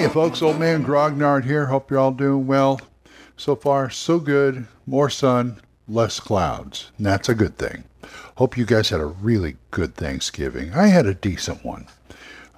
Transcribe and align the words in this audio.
Hiya, 0.00 0.10
folks. 0.10 0.40
Old 0.40 0.58
Man 0.58 0.84
Grognard 0.84 1.44
here. 1.44 1.66
Hope 1.66 1.90
you're 1.90 1.98
all 1.98 2.12
doing 2.12 2.46
well. 2.46 2.80
So 3.36 3.56
far, 3.56 3.90
so 3.90 4.18
good. 4.18 4.66
More 4.86 5.10
sun, 5.10 5.60
less 5.88 6.20
clouds. 6.20 6.90
And 6.96 7.06
that's 7.06 7.28
a 7.28 7.34
good 7.34 7.58
thing. 7.58 7.84
Hope 8.36 8.56
you 8.56 8.64
guys 8.64 8.90
had 8.90 9.00
a 9.00 9.06
really 9.06 9.56
good 9.70 9.94
Thanksgiving. 9.94 10.72
I 10.72 10.86
had 10.86 11.06
a 11.06 11.14
decent 11.14 11.64
one. 11.64 11.86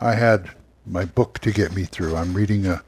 I 0.01 0.15
had 0.15 0.51
my 0.87 1.05
book 1.05 1.39
to 1.41 1.53
get 1.53 1.75
me 1.75 1.85
through. 1.85 2.17
I'm 2.17 2.35
reading 2.35 2.67
a 2.67 2.83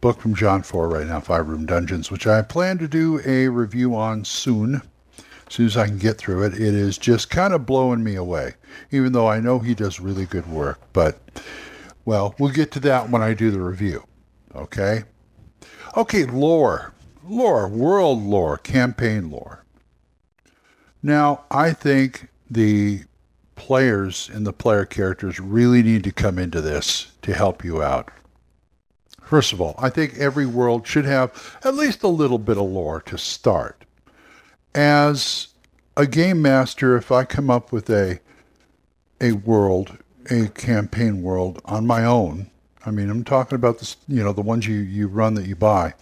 book 0.00 0.20
from 0.20 0.34
Johnn 0.34 0.62
Four 0.62 0.88
right 0.88 1.06
now, 1.06 1.20
Five 1.20 1.48
Room 1.48 1.66
Dungeons, 1.66 2.10
which 2.10 2.26
I 2.26 2.42
plan 2.42 2.78
to 2.78 2.88
do 2.88 3.20
a 3.24 3.48
review 3.48 3.94
on 3.94 4.24
soon. 4.24 4.82
As 5.46 5.54
soon 5.54 5.66
as 5.66 5.76
I 5.76 5.86
can 5.86 5.98
get 5.98 6.18
through 6.18 6.44
it, 6.44 6.54
it 6.54 6.74
is 6.74 6.98
just 6.98 7.30
kind 7.30 7.54
of 7.54 7.66
blowing 7.66 8.02
me 8.02 8.16
away. 8.16 8.54
Even 8.90 9.12
though 9.12 9.28
I 9.28 9.40
know 9.40 9.58
he 9.58 9.74
does 9.74 10.00
really 10.00 10.26
good 10.26 10.46
work, 10.48 10.80
but 10.92 11.20
well, 12.04 12.34
we'll 12.38 12.52
get 12.52 12.70
to 12.72 12.80
that 12.80 13.10
when 13.10 13.22
I 13.22 13.34
do 13.34 13.50
the 13.50 13.60
review. 13.60 14.04
Okay? 14.54 15.04
Okay, 15.96 16.24
lore. 16.24 16.92
Lore, 17.24 17.68
world 17.68 18.22
lore, 18.22 18.56
campaign 18.58 19.30
lore. 19.30 19.64
Now, 21.02 21.44
I 21.50 21.72
think 21.72 22.28
the 22.50 23.02
players 23.54 24.30
and 24.32 24.46
the 24.46 24.52
player 24.52 24.84
characters 24.84 25.40
really 25.40 25.82
need 25.82 26.04
to 26.04 26.12
come 26.12 26.38
into 26.38 26.60
this 26.60 27.12
to 27.22 27.34
help 27.34 27.64
you 27.64 27.82
out. 27.82 28.10
First 29.22 29.52
of 29.52 29.60
all, 29.60 29.74
I 29.78 29.90
think 29.90 30.16
every 30.18 30.46
world 30.46 30.86
should 30.86 31.04
have 31.04 31.58
at 31.64 31.74
least 31.74 32.04
a 32.04 32.08
little 32.08 32.38
bit 32.38 32.58
of 32.58 32.64
lore 32.64 33.00
to 33.02 33.18
start. 33.18 33.85
As 34.76 35.48
a 35.96 36.06
game 36.06 36.42
master, 36.42 36.98
if 36.98 37.10
I 37.10 37.24
come 37.24 37.48
up 37.48 37.72
with 37.72 37.88
a 37.88 38.20
a 39.22 39.32
world, 39.32 39.96
a 40.30 40.48
campaign 40.48 41.22
world 41.22 41.62
on 41.64 41.86
my 41.86 42.04
own, 42.04 42.50
I 42.84 42.90
mean, 42.90 43.08
I'm 43.08 43.24
talking 43.24 43.56
about 43.56 43.78
this, 43.78 43.96
you 44.06 44.22
know, 44.22 44.34
the 44.34 44.42
ones 44.42 44.66
you, 44.66 44.76
you 44.76 45.08
run 45.08 45.32
that 45.34 45.46
you 45.46 45.56
buy. 45.56 45.94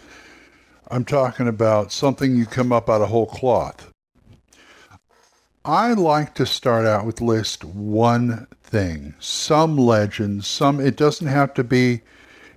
I'm 0.91 1.05
talking 1.05 1.47
about 1.47 1.93
something 1.93 2.37
you 2.37 2.47
come 2.47 2.73
up 2.73 2.91
out 2.91 3.01
of 3.01 3.11
whole 3.11 3.27
cloth. 3.27 3.93
I 5.65 5.93
like 5.93 6.35
to 6.35 6.45
start 6.45 6.85
out 6.85 7.07
with 7.07 7.21
list 7.21 7.63
one 7.63 8.49
thing, 8.65 9.15
some 9.21 9.77
legend, 9.79 10.45
some 10.45 10.81
it 10.81 10.97
doesn't 10.97 11.29
have 11.29 11.55
to 11.55 11.63
be 11.63 12.01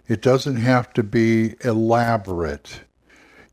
it 0.07 0.23
doesn't 0.23 0.55
have 0.55 0.93
to 0.93 1.03
be 1.03 1.53
elaborate. 1.63 2.81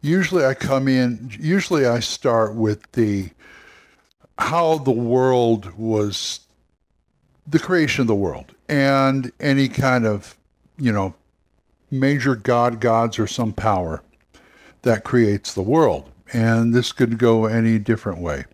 Usually 0.05 0.45
I 0.45 0.53
come 0.53 0.87
in 0.87 1.35
usually 1.41 1.87
I 1.87 2.01
start 2.01 2.55
with 2.55 2.93
the 2.93 3.31
how 4.39 4.77
the 4.77 4.91
world 4.91 5.73
was 5.79 6.41
the 7.47 7.59
creation 7.59 8.03
of 8.03 8.09
the 8.09 8.15
world 8.15 8.55
and 8.69 9.33
any 9.41 9.67
kind 9.67 10.05
of, 10.05 10.37
you 10.77 10.93
know, 10.93 11.15
major 11.91 12.37
god 12.37 12.81
gods 12.81 13.19
or 13.19 13.27
some 13.27 13.55
power 13.55 14.03
that 14.83 15.05
creates 15.05 15.55
the 15.55 15.63
world. 15.63 16.11
And 16.35 16.75
this 16.75 16.93
could 16.93 17.17
go 17.17 17.47
any 17.47 17.79
different 17.79 18.21
way. 18.21 18.45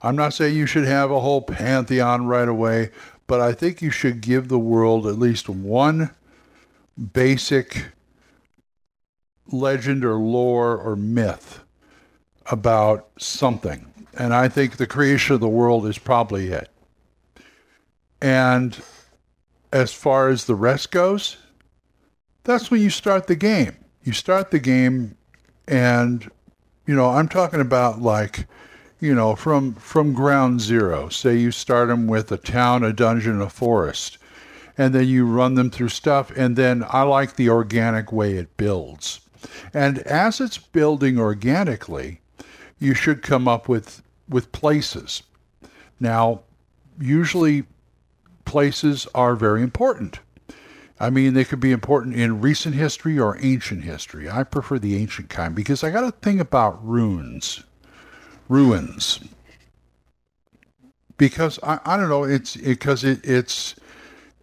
I'm 0.00 0.14
not 0.14 0.32
saying 0.32 0.56
you 0.56 0.66
should 0.66 0.86
have 0.86 1.10
a 1.10 1.18
whole 1.18 1.42
pantheon 1.42 2.26
right 2.26 2.48
away, 2.48 2.92
but 3.26 3.40
I 3.40 3.52
think 3.52 3.82
you 3.82 3.90
should 3.90 4.20
give 4.20 4.46
the 4.46 4.60
world 4.60 5.08
at 5.08 5.18
least 5.18 5.48
one 5.48 6.10
basic 7.12 7.86
legend 9.48 10.04
or 10.04 10.14
lore 10.14 10.76
or 10.76 10.96
myth 10.96 11.60
about 12.46 13.08
something. 13.18 13.86
And 14.14 14.34
I 14.34 14.48
think 14.48 14.76
the 14.76 14.86
creation 14.86 15.34
of 15.34 15.40
the 15.40 15.48
world 15.48 15.86
is 15.86 15.98
probably 15.98 16.48
it. 16.48 16.68
And 18.20 18.80
as 19.72 19.92
far 19.92 20.28
as 20.28 20.44
the 20.44 20.54
rest 20.54 20.90
goes, 20.90 21.36
that's 22.44 22.70
when 22.70 22.80
you 22.80 22.90
start 22.90 23.26
the 23.26 23.36
game. 23.36 23.76
You 24.04 24.12
start 24.12 24.50
the 24.50 24.58
game 24.58 25.16
and 25.66 26.30
you 26.86 26.94
know, 26.96 27.10
I'm 27.10 27.28
talking 27.28 27.60
about 27.60 28.02
like 28.02 28.46
you 29.02 29.14
know, 29.16 29.34
from 29.34 29.74
from 29.74 30.12
ground 30.12 30.60
zero. 30.60 31.08
Say 31.08 31.36
you 31.36 31.50
start 31.50 31.88
them 31.88 32.06
with 32.06 32.30
a 32.30 32.36
town, 32.36 32.84
a 32.84 32.92
dungeon, 32.92 33.40
a 33.40 33.50
forest, 33.50 34.18
and 34.78 34.94
then 34.94 35.08
you 35.08 35.26
run 35.26 35.56
them 35.56 35.70
through 35.70 35.88
stuff. 35.88 36.30
And 36.36 36.54
then 36.54 36.84
I 36.88 37.02
like 37.02 37.34
the 37.34 37.48
organic 37.48 38.12
way 38.12 38.34
it 38.34 38.56
builds. 38.56 39.21
And 39.72 39.98
as 40.00 40.40
it's 40.40 40.58
building 40.58 41.18
organically, 41.18 42.20
you 42.78 42.94
should 42.94 43.22
come 43.22 43.48
up 43.48 43.68
with 43.68 44.02
with 44.28 44.52
places. 44.52 45.22
Now, 46.00 46.42
usually 47.00 47.64
places 48.44 49.06
are 49.14 49.36
very 49.36 49.62
important. 49.62 50.20
I 50.98 51.10
mean, 51.10 51.34
they 51.34 51.44
could 51.44 51.60
be 51.60 51.72
important 51.72 52.14
in 52.14 52.40
recent 52.40 52.74
history 52.74 53.18
or 53.18 53.36
ancient 53.40 53.84
history. 53.84 54.30
I 54.30 54.44
prefer 54.44 54.78
the 54.78 54.96
ancient 54.96 55.28
kind 55.30 55.54
because 55.54 55.82
I 55.82 55.90
got 55.90 56.02
to 56.02 56.12
think 56.12 56.40
about 56.40 56.86
runes 56.86 57.64
ruins 58.48 59.20
because 61.16 61.58
I, 61.62 61.80
I 61.84 61.96
don't 61.96 62.08
know 62.08 62.24
it's 62.24 62.56
because 62.56 63.04
it, 63.04 63.20
it's 63.24 63.74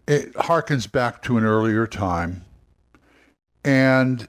it 0.07 0.33
harkens 0.33 0.91
back 0.91 1.21
to 1.23 1.37
an 1.37 1.43
earlier 1.43 1.85
time 1.85 2.43
and 3.63 4.27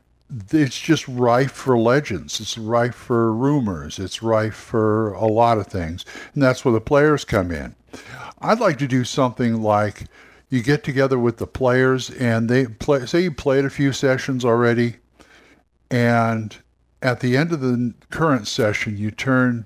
it's 0.51 0.79
just 0.79 1.07
rife 1.09 1.53
for 1.53 1.77
legends. 1.79 2.41
It's 2.41 2.57
rife 2.57 2.95
for 2.95 3.33
rumors. 3.33 3.99
It's 3.99 4.23
rife 4.23 4.55
for 4.55 5.13
a 5.15 5.27
lot 5.27 5.59
of 5.59 5.67
things. 5.67 6.05
And 6.35 6.43
that's 6.43 6.65
where 6.65 6.73
the 6.73 6.81
players 6.81 7.25
come 7.25 7.51
in. 7.51 7.75
I'd 8.41 8.61
like 8.61 8.79
to 8.79 8.87
do 8.87 9.05
something 9.05 9.63
like 9.63 10.05
you 10.49 10.63
get 10.63 10.83
together 10.83 11.19
with 11.19 11.39
the 11.39 11.47
players 11.47 12.11
and 12.11 12.49
they 12.49 12.67
play 12.67 13.07
say 13.07 13.21
you 13.21 13.33
played 13.33 13.65
a 13.65 13.71
few 13.71 13.93
sessions 13.93 14.45
already 14.45 14.97
and 15.91 16.57
at 17.03 17.21
the 17.21 17.37
end 17.37 17.53
of 17.53 17.61
the 17.61 17.95
current 18.11 18.49
session 18.49 18.99
you 18.99 19.11
turn 19.11 19.65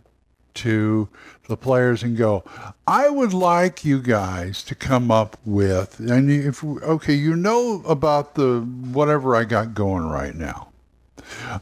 to 0.54 1.08
the 1.48 1.56
players 1.56 2.02
and 2.02 2.16
go, 2.16 2.44
I 2.86 3.08
would 3.08 3.34
like 3.34 3.84
you 3.84 4.00
guys 4.00 4.62
to 4.64 4.74
come 4.74 5.10
up 5.10 5.36
with, 5.44 6.00
and 6.00 6.30
if, 6.30 6.64
okay, 6.64 7.14
you 7.14 7.36
know 7.36 7.82
about 7.86 8.34
the 8.34 8.60
whatever 8.60 9.36
I 9.36 9.44
got 9.44 9.74
going 9.74 10.08
right 10.08 10.34
now. 10.34 10.68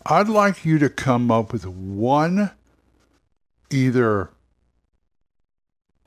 I'd 0.07 0.29
like 0.29 0.65
you 0.65 0.79
to 0.79 0.89
come 0.89 1.31
up 1.31 1.53
with 1.53 1.67
one 1.67 2.51
either 3.71 4.31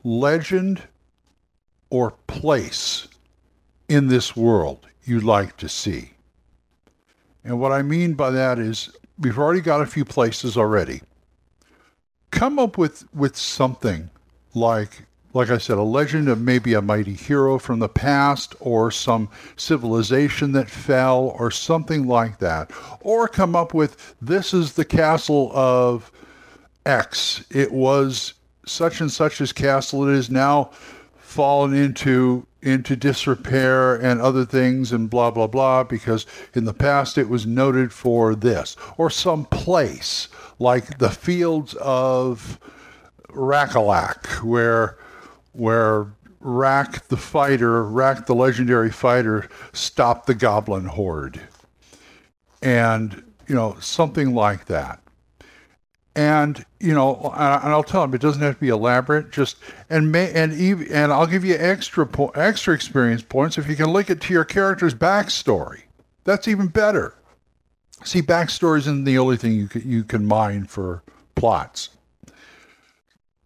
legend 0.04 0.84
or 1.90 2.12
place 2.28 3.08
in 3.88 4.08
this 4.08 4.36
world 4.36 4.88
you'd 5.04 5.24
like 5.24 5.58
to 5.58 5.70
see. 5.70 6.12
And 7.44 7.60
what 7.60 7.72
I 7.72 7.82
mean 7.82 8.14
by 8.14 8.32
that 8.32 8.60
is 8.60 8.90
we've 9.20 9.38
already 9.38 9.62
got 9.62 9.82
a 9.82 9.86
few 9.86 10.04
places 10.04 10.58
already 10.58 11.02
come 12.36 12.60
up 12.60 12.78
with 12.78 13.06
with 13.14 13.36
something 13.36 14.10
like 14.54 15.04
like 15.34 15.50
I 15.50 15.58
said, 15.58 15.78
a 15.78 15.84
legend 15.84 16.30
of 16.30 16.40
maybe 16.40 16.74
a 16.74 16.82
mighty 16.82 17.14
hero 17.14 17.60
from 17.60 17.80
the 17.80 17.90
past 17.90 18.56
or 18.62 18.90
some 18.90 19.28
civilization 19.58 20.54
that 20.54 20.70
fell 20.70 21.36
or 21.38 21.52
something 21.52 22.08
like 22.08 22.40
that. 22.40 22.72
Or 23.02 23.28
come 23.28 23.54
up 23.54 23.74
with 23.74 24.16
this 24.22 24.54
is 24.54 24.74
the 24.74 24.86
castle 24.86 25.52
of 25.54 26.10
X. 26.86 27.44
It 27.52 27.74
was 27.74 28.34
such 28.66 29.02
and 29.02 29.12
such 29.12 29.42
as 29.42 29.52
castle. 29.52 30.08
It 30.08 30.16
is 30.16 30.30
now 30.30 30.72
fallen 31.18 31.74
into 31.74 32.48
into 32.62 32.96
disrepair 32.96 33.96
and 33.96 34.22
other 34.22 34.46
things 34.46 34.94
and 34.94 35.10
blah 35.10 35.32
blah 35.32 35.48
blah 35.48 35.84
because 35.84 36.26
in 36.54 36.64
the 36.64 36.74
past 36.74 37.18
it 37.18 37.28
was 37.28 37.46
noted 37.46 37.92
for 37.92 38.34
this 38.34 38.78
or 38.98 39.10
some 39.10 39.44
place 39.46 40.30
like 40.60 40.98
the 40.98 41.10
fields 41.10 41.74
of 41.76 42.60
Rakhalak 43.30 44.44
where 44.44 44.98
where 45.52 46.08
Rak 46.46 47.08
the 47.08 47.18
fighter, 47.18 47.84
Rak 47.84 48.28
the 48.28 48.36
legendary 48.36 48.92
fighter, 48.92 49.50
stopped 49.74 50.28
the 50.28 50.36
goblin 50.36 50.86
horde. 50.86 51.42
And, 52.62 53.24
you 53.48 53.56
know, 53.56 53.78
something 53.80 54.36
like 54.36 54.66
that. 54.66 55.02
And, 56.16 56.64
you 56.80 56.94
know, 56.94 57.34
and 57.36 57.74
I'll 57.74 57.84
tell 57.84 58.02
them 58.02 58.14
it 58.14 58.22
doesn't 58.22 58.42
have 58.42 58.56
to 58.56 58.62
be 58.62 58.70
elaborate, 58.70 59.32
just, 59.32 59.58
and 59.90 60.12
may, 60.12 60.32
and 60.32 60.54
even, 60.54 60.92
and 60.94 61.12
I'll 61.12 61.28
give 61.28 61.44
you 61.44 61.56
extra, 61.58 62.06
po- 62.06 62.30
extra 62.30 62.74
experience 62.74 63.24
points 63.24 63.58
if 63.58 63.68
you 63.68 63.76
can 63.76 63.92
link 63.92 64.10
it 64.10 64.22
to 64.22 64.34
your 64.34 64.46
character's 64.46 64.94
backstory. 64.94 65.82
That's 66.26 66.48
even 66.48 66.68
better. 66.68 67.16
See, 68.06 68.22
backstory 68.22 68.78
isn't 68.80 69.04
the 69.04 69.18
only 69.18 69.36
thing 69.36 69.54
you 69.54 69.68
can, 69.68 69.90
you 69.90 70.04
can 70.04 70.26
mine 70.26 70.66
for 70.66 71.02
plots. 71.34 71.90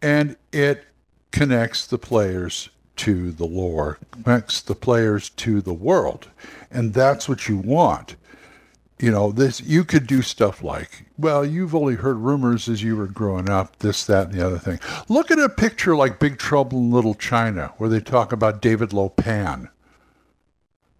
And 0.02 0.36
it 0.52 0.84
connects 1.32 1.86
the 1.86 1.98
players 1.98 2.68
to 2.96 3.32
the 3.32 3.46
lore, 3.46 3.98
connects 4.10 4.60
the 4.60 4.74
players 4.74 5.30
to 5.30 5.62
the 5.62 5.72
world. 5.72 6.28
And 6.70 6.92
that's 6.92 7.28
what 7.28 7.48
you 7.48 7.56
want. 7.56 8.16
You 8.98 9.10
know, 9.10 9.32
this 9.32 9.62
you 9.62 9.82
could 9.82 10.06
do 10.06 10.20
stuff 10.20 10.62
like, 10.62 11.06
well, 11.16 11.42
you've 11.42 11.74
only 11.74 11.94
heard 11.94 12.18
rumors 12.18 12.68
as 12.68 12.82
you 12.82 12.96
were 12.96 13.06
growing 13.06 13.48
up, 13.48 13.78
this, 13.78 14.04
that, 14.04 14.28
and 14.28 14.38
the 14.38 14.44
other 14.44 14.58
thing. 14.58 14.78
Look 15.08 15.30
at 15.30 15.38
a 15.38 15.48
picture 15.48 15.96
like 15.96 16.18
Big 16.18 16.36
Trouble 16.36 16.78
in 16.78 16.90
Little 16.90 17.14
China, 17.14 17.72
where 17.78 17.88
they 17.88 18.00
talk 18.00 18.30
about 18.30 18.60
David 18.60 18.92
Lo 18.92 19.08
Pan, 19.08 19.70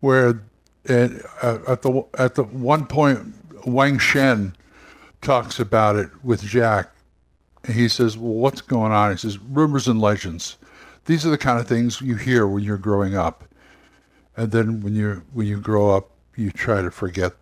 where 0.00 0.40
at, 0.88 1.10
at 1.42 1.82
the 1.82 2.06
at 2.16 2.36
the 2.36 2.44
one 2.44 2.86
point 2.86 3.34
Wang 3.66 3.98
Shen 3.98 4.54
talks 5.20 5.58
about 5.58 5.96
it 5.96 6.10
with 6.24 6.42
Jack 6.42 6.90
And 7.64 7.74
he 7.74 7.88
says, 7.88 8.16
Well, 8.16 8.32
what's 8.32 8.60
going 8.60 8.92
on? 8.92 9.10
He 9.10 9.16
says, 9.16 9.38
Rumors 9.38 9.88
and 9.88 10.00
legends. 10.00 10.56
These 11.06 11.26
are 11.26 11.30
the 11.30 11.38
kind 11.38 11.58
of 11.58 11.66
things 11.66 12.00
you 12.00 12.16
hear 12.16 12.46
when 12.46 12.62
you're 12.62 12.76
growing 12.78 13.16
up. 13.16 13.44
And 14.36 14.52
then 14.52 14.80
when 14.80 14.94
you 14.94 15.22
when 15.32 15.46
you 15.46 15.60
grow 15.60 15.94
up, 15.94 16.10
you 16.36 16.50
try 16.50 16.82
to 16.82 16.90
forget 16.90 17.32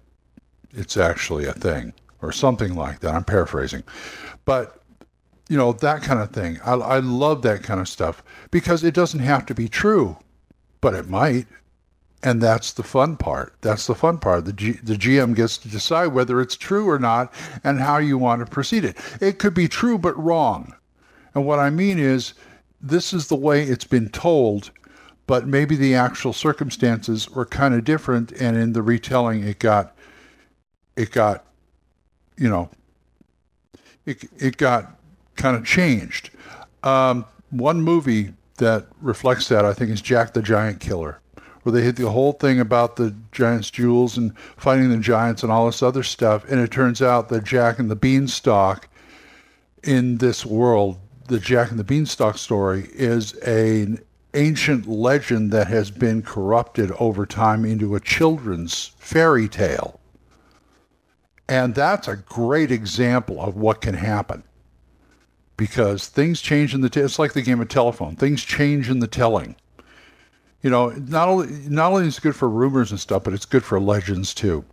it's 0.72 0.96
actually 0.96 1.44
a 1.44 1.52
thing 1.52 1.92
or 2.22 2.32
something 2.32 2.74
like 2.74 3.00
that. 3.00 3.14
I'm 3.14 3.24
paraphrasing. 3.24 3.84
But 4.44 4.82
you 5.48 5.56
know, 5.56 5.72
that 5.72 6.02
kind 6.02 6.20
of 6.20 6.30
thing. 6.30 6.58
I, 6.64 6.72
I 6.74 6.98
love 6.98 7.42
that 7.42 7.62
kind 7.62 7.80
of 7.80 7.88
stuff 7.88 8.22
because 8.50 8.84
it 8.84 8.94
doesn't 8.94 9.20
have 9.20 9.46
to 9.46 9.54
be 9.54 9.68
true, 9.68 10.16
but 10.80 10.94
it 10.94 11.08
might. 11.08 11.46
And 12.22 12.40
that's 12.40 12.72
the 12.72 12.82
fun 12.82 13.16
part. 13.16 13.54
That's 13.60 13.86
the 13.86 13.94
fun 13.94 14.18
part. 14.18 14.44
The, 14.44 14.52
G, 14.52 14.72
the 14.72 14.96
GM 14.96 15.36
gets 15.36 15.56
to 15.58 15.68
decide 15.68 16.08
whether 16.08 16.40
it's 16.40 16.56
true 16.56 16.88
or 16.88 16.98
not 16.98 17.32
and 17.62 17.78
how 17.78 17.98
you 17.98 18.18
want 18.18 18.44
to 18.44 18.50
proceed 18.50 18.84
it. 18.84 18.96
It 19.20 19.38
could 19.38 19.54
be 19.54 19.68
true 19.68 19.98
but 19.98 20.18
wrong. 20.18 20.74
And 21.34 21.46
what 21.46 21.60
I 21.60 21.70
mean 21.70 21.98
is, 21.98 22.34
this 22.80 23.12
is 23.12 23.28
the 23.28 23.36
way 23.36 23.62
it's 23.62 23.84
been 23.84 24.08
told, 24.08 24.70
but 25.26 25.46
maybe 25.46 25.76
the 25.76 25.94
actual 25.94 26.32
circumstances 26.32 27.30
were 27.30 27.46
kind 27.46 27.74
of 27.74 27.84
different, 27.84 28.32
and 28.32 28.56
in 28.56 28.72
the 28.72 28.82
retelling, 28.82 29.44
it 29.44 29.58
got, 29.58 29.96
it 30.96 31.10
got, 31.12 31.44
you 32.36 32.48
know, 32.48 32.70
it 34.06 34.24
it 34.38 34.56
got 34.56 34.98
kind 35.36 35.56
of 35.56 35.64
changed. 35.64 36.30
Um, 36.82 37.26
one 37.50 37.82
movie 37.82 38.32
that 38.56 38.86
reflects 39.00 39.48
that, 39.48 39.64
I 39.64 39.72
think, 39.72 39.90
is 39.90 40.00
Jack 40.00 40.34
the 40.34 40.42
Giant 40.42 40.80
Killer 40.80 41.20
where 41.68 41.78
they 41.78 41.84
hit 41.84 41.96
the 41.96 42.10
whole 42.10 42.32
thing 42.32 42.58
about 42.58 42.96
the 42.96 43.14
giant's 43.30 43.70
jewels 43.70 44.16
and 44.16 44.36
fighting 44.56 44.88
the 44.88 44.96
giants 44.96 45.42
and 45.42 45.52
all 45.52 45.66
this 45.66 45.82
other 45.82 46.02
stuff. 46.02 46.50
And 46.50 46.58
it 46.60 46.70
turns 46.70 47.02
out 47.02 47.28
that 47.28 47.44
Jack 47.44 47.78
and 47.78 47.90
the 47.90 47.96
Beanstalk 47.96 48.88
in 49.82 50.16
this 50.16 50.46
world, 50.46 50.98
the 51.26 51.38
Jack 51.38 51.70
and 51.70 51.78
the 51.78 51.84
Beanstalk 51.84 52.38
story, 52.38 52.88
is 52.94 53.34
an 53.34 54.02
ancient 54.32 54.88
legend 54.88 55.52
that 55.52 55.66
has 55.66 55.90
been 55.90 56.22
corrupted 56.22 56.90
over 56.92 57.26
time 57.26 57.66
into 57.66 57.94
a 57.94 58.00
children's 58.00 58.92
fairy 58.98 59.46
tale. 59.46 60.00
And 61.50 61.74
that's 61.74 62.08
a 62.08 62.16
great 62.16 62.70
example 62.70 63.42
of 63.42 63.56
what 63.56 63.82
can 63.82 63.94
happen 63.94 64.42
because 65.58 66.08
things 66.08 66.40
change 66.40 66.72
in 66.72 66.80
the 66.80 66.88
t- 66.88 67.00
it's 67.00 67.18
like 67.18 67.34
the 67.34 67.42
game 67.42 67.60
of 67.60 67.68
telephone 67.68 68.14
things 68.14 68.44
change 68.44 68.88
in 68.88 69.00
the 69.00 69.08
telling 69.08 69.56
you 70.62 70.70
know, 70.70 70.90
not 70.90 71.28
only 71.28 71.48
not 71.68 71.92
only 71.92 72.06
is 72.06 72.18
it 72.18 72.22
good 72.22 72.36
for 72.36 72.48
rumors 72.48 72.90
and 72.90 72.98
stuff, 72.98 73.24
but 73.24 73.32
it's 73.32 73.44
good 73.44 73.64
for 73.64 73.80
legends 73.80 74.34
too. 74.34 74.64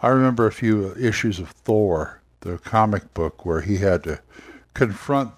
I 0.00 0.08
remember 0.08 0.46
a 0.46 0.52
few 0.52 0.94
issues 0.94 1.38
of 1.38 1.50
Thor, 1.50 2.20
the 2.40 2.58
comic 2.58 3.12
book, 3.14 3.44
where 3.44 3.60
he 3.60 3.78
had 3.78 4.04
to 4.04 4.20
confront. 4.74 5.32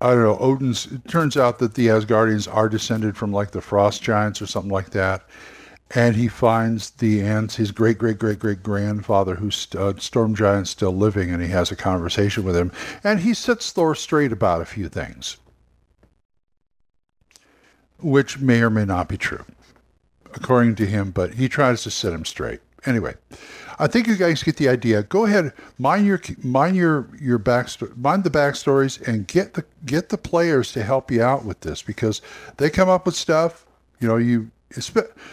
I 0.00 0.10
don't 0.10 0.22
know. 0.22 0.38
Odin's. 0.38 0.86
It 0.86 1.08
turns 1.08 1.36
out 1.36 1.58
that 1.60 1.74
the 1.74 1.86
Asgardians 1.86 2.52
are 2.52 2.68
descended 2.68 3.16
from 3.16 3.32
like 3.32 3.52
the 3.52 3.60
frost 3.60 4.02
giants 4.02 4.42
or 4.42 4.46
something 4.46 4.72
like 4.72 4.90
that, 4.90 5.22
and 5.94 6.16
he 6.16 6.28
finds 6.28 6.90
the 6.90 7.22
ants, 7.22 7.56
his 7.56 7.70
great 7.70 7.98
great 7.98 8.18
great 8.18 8.38
great 8.38 8.62
grandfather, 8.62 9.36
who's 9.36 9.66
uh, 9.76 9.94
storm 9.98 10.34
giant, 10.34 10.68
still 10.68 10.94
living, 10.94 11.30
and 11.30 11.42
he 11.42 11.48
has 11.48 11.70
a 11.70 11.76
conversation 11.76 12.44
with 12.44 12.56
him, 12.56 12.72
and 13.02 13.20
he 13.20 13.32
sets 13.32 13.70
Thor 13.72 13.94
straight 13.94 14.32
about 14.32 14.60
a 14.60 14.66
few 14.66 14.88
things 14.88 15.38
which 18.02 18.38
may 18.38 18.60
or 18.62 18.70
may 18.70 18.84
not 18.84 19.08
be 19.08 19.16
true, 19.16 19.44
according 20.34 20.74
to 20.76 20.86
him, 20.86 21.10
but 21.10 21.34
he 21.34 21.48
tries 21.48 21.82
to 21.84 21.90
set 21.90 22.12
him 22.12 22.24
straight. 22.24 22.60
Anyway, 22.86 23.14
I 23.78 23.86
think 23.86 24.06
you 24.06 24.16
guys 24.16 24.42
get 24.42 24.56
the 24.56 24.68
idea. 24.68 25.02
Go 25.02 25.24
ahead, 25.24 25.52
mind 25.78 26.06
your 26.06 26.20
mind 26.42 26.76
your 26.76 27.08
your 27.20 27.38
backstory, 27.38 27.96
mind 27.96 28.24
the 28.24 28.30
backstories, 28.30 29.06
and 29.06 29.26
get 29.26 29.54
the 29.54 29.64
get 29.84 30.08
the 30.08 30.18
players 30.18 30.72
to 30.72 30.82
help 30.82 31.10
you 31.10 31.22
out 31.22 31.44
with 31.44 31.60
this 31.60 31.82
because 31.82 32.22
they 32.56 32.70
come 32.70 32.88
up 32.88 33.06
with 33.06 33.14
stuff. 33.14 33.66
You 34.00 34.08
know, 34.08 34.16
you 34.16 34.50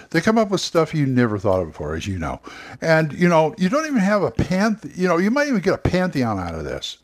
they 0.10 0.22
come 0.22 0.38
up 0.38 0.50
with 0.50 0.62
stuff 0.62 0.94
you 0.94 1.06
never 1.06 1.38
thought 1.38 1.62
of 1.62 1.68
before, 1.68 1.96
as 1.96 2.08
you 2.08 2.18
know, 2.18 2.42
and 2.82 3.14
you 3.14 3.28
know 3.28 3.54
you 3.58 3.70
don't 3.70 3.86
even 3.86 4.00
have 4.00 4.24
a 4.24 4.32
panth. 4.32 4.98
You 4.98 5.08
know, 5.08 5.18
you 5.18 5.30
might 5.30 5.48
even 5.48 5.62
get 5.62 5.74
a 5.74 5.78
pantheon 5.78 6.40
out 6.40 6.56
of 6.56 6.64
this. 6.64 6.98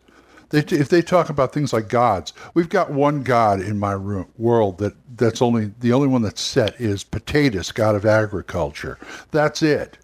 They, 0.54 0.60
if 0.60 0.90
they 0.90 1.02
talk 1.02 1.30
about 1.30 1.52
things 1.52 1.74
like 1.74 1.90
gods, 1.90 2.32
we've 2.54 2.70
got 2.70 2.92
one 2.92 3.24
god 3.24 3.60
in 3.60 3.80
my 3.80 3.94
room, 3.94 4.28
world 4.38 4.78
that 4.78 4.94
that's 5.18 5.42
only 5.42 5.72
the 5.80 5.92
only 5.92 6.08
one 6.08 6.22
that's 6.22 6.42
set 6.42 6.80
is 6.80 7.04
Potatoes, 7.04 7.72
god 7.72 7.96
of 7.96 8.06
agriculture. 8.06 9.00
That's 9.32 9.64
it. 9.64 9.98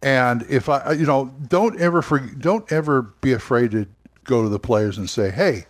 And 0.00 0.46
if 0.48 0.70
I, 0.70 0.92
you 0.92 1.04
know, 1.04 1.34
don't 1.48 1.78
ever 1.78 2.00
for, 2.00 2.18
don't 2.18 2.70
ever 2.72 3.02
be 3.20 3.34
afraid 3.34 3.72
to 3.72 3.86
go 4.24 4.42
to 4.42 4.48
the 4.48 4.58
players 4.58 4.96
and 4.96 5.10
say, 5.10 5.30
"Hey, 5.30 5.66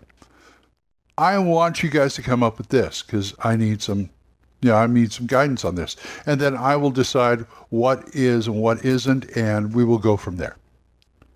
I 1.17 1.39
want 1.39 1.83
you 1.83 1.91
guys 1.91 2.15
to 2.15 2.23
come 2.23 2.45
up 2.45 2.57
with 2.57 2.69
this 2.69 3.03
because 3.03 3.35
I 3.43 3.57
need 3.57 3.83
some, 3.83 4.11
you 4.63 4.71
know, 4.71 4.77
I 4.77 4.87
need 4.87 5.13
some 5.13 5.27
guidance 5.27 5.65
on 5.65 5.75
this." 5.75 5.97
And 6.25 6.41
then 6.41 6.57
I 6.57 6.77
will 6.77 6.93
decide 6.93 7.41
what 7.71 8.09
is 8.15 8.47
and 8.47 8.63
what 8.63 8.85
isn't, 8.85 9.37
and 9.37 9.75
we 9.75 9.83
will 9.83 9.99
go 9.99 10.17
from 10.17 10.37
there. 10.37 10.57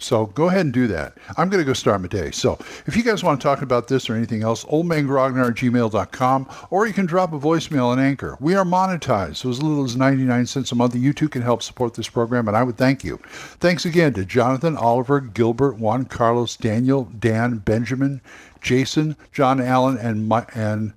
So 0.03 0.27
go 0.27 0.49
ahead 0.49 0.63
and 0.63 0.73
do 0.73 0.87
that. 0.89 1.17
I'm 1.37 1.49
going 1.49 1.63
to 1.63 1.67
go 1.67 1.73
start 1.73 2.01
my 2.01 2.09
day. 2.09 2.31
So 2.31 2.59
if 2.87 2.97
you 2.97 3.03
guys 3.03 3.23
want 3.23 3.41
to 3.41 3.45
talk 3.45 3.63
about 3.63 3.89
this 3.89 4.11
or 4.11 4.15
anything 4.15 4.43
else, 4.43 4.65
oldmangrognard 4.65 5.49
at 5.51 5.57
gmail.com, 5.57 6.49
or 6.71 6.87
you 6.87 6.93
can 6.93 7.07
drop 7.07 7.33
a 7.33 7.39
voicemail 7.39 7.87
on 7.87 7.99
Anchor. 7.99 8.37
We 8.41 8.55
are 8.55 8.65
monetized, 8.65 9.37
so 9.37 9.51
as 9.51 9.63
little 9.63 9.85
as 9.85 9.97
99 9.97 10.47
cents 10.47 10.73
a 10.73 10.75
month. 10.75 10.95
You 10.95 11.13
too 11.13 11.29
can 11.29 11.43
help 11.43 11.63
support 11.63 11.95
this 11.95 12.09
program, 12.09 12.49
and 12.49 12.57
I 12.57 12.63
would 12.63 12.77
thank 12.77 13.05
you. 13.05 13.19
Thanks 13.61 13.85
again 13.85 14.13
to 14.15 14.25
Jonathan, 14.25 14.77
Oliver, 14.77 15.21
Gilbert, 15.21 15.79
Juan 15.79 16.05
Carlos, 16.05 16.57
Daniel, 16.57 17.05
Dan, 17.19 17.59
Benjamin, 17.59 18.21
Jason, 18.61 19.17
John 19.33 19.61
Allen, 19.61 19.99
and 19.99 20.29
my, 20.29 20.47
and 20.55 20.93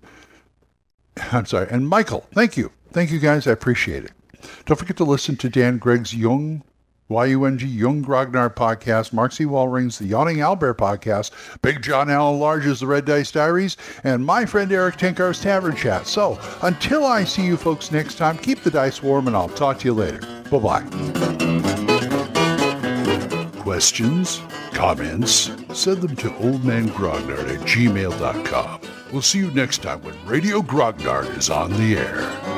I'm 1.32 1.46
sorry, 1.46 1.68
and 1.70 1.88
Michael. 1.88 2.28
Thank 2.34 2.58
you. 2.58 2.72
Thank 2.92 3.12
you 3.12 3.20
guys. 3.20 3.48
I 3.48 3.52
appreciate 3.52 4.06
it. 4.06 4.12
Don't 4.66 4.78
forget 4.78 4.98
to 4.98 5.04
listen 5.04 5.36
to 5.38 5.50
Dan 5.50 5.80
Gregg's 5.80 6.14
Young 6.14 6.64
YUNG 7.10 7.60
Young 7.60 8.04
Grognard 8.04 8.56
podcast, 8.56 9.14
Mark 9.14 9.32
C. 9.32 9.46
Walring's 9.46 10.00
The 10.00 10.08
Yawning 10.08 10.42
Albert 10.42 10.78
podcast, 10.78 11.32
Big 11.62 11.82
John 11.82 12.10
Allen 12.10 12.40
Large's 12.40 12.80
The 12.80 12.88
Red 12.88 13.06
Dice 13.06 13.32
Diaries, 13.32 13.78
and 14.04 14.26
my 14.26 14.46
friend 14.46 14.72
Erik 14.72 14.98
Tenkar's 14.98 15.42
Tavern 15.42 15.76
Chat. 15.76 16.08
So 16.08 16.40
until 16.64 17.06
I 17.06 17.24
see 17.24 17.46
you 17.46 17.58
folks 17.58 17.92
next 17.92 18.16
time, 18.16 18.38
keep 18.38 18.62
the 18.62 18.72
dice 18.72 19.04
warm 19.04 19.28
and 19.28 19.36
I'll 19.36 19.50
talk 19.50 19.80
to 19.80 19.86
you 19.86 19.94
later. 19.94 20.20
Bye-bye. 20.50 20.82
Questions? 23.62 24.42
Comments? 24.74 25.52
Send 25.74 26.02
them 26.02 26.16
to 26.18 26.30
oldmangrognard 26.30 27.54
at 27.54 27.62
gmail.com 27.68 28.82
We'll 29.16 29.22
see 29.22 29.40
you 29.40 29.52
next 29.52 29.82
time 29.82 30.02
when 30.02 30.14
Radio 30.26 30.62
Grognard 30.62 31.38
is 31.38 31.50
on 31.50 31.72
the 31.72 31.96
air. 31.96 32.55